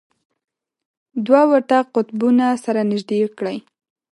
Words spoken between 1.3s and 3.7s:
ورته قطبونه سره نژدې کړئ.